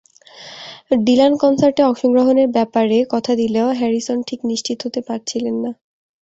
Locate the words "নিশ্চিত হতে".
4.51-5.01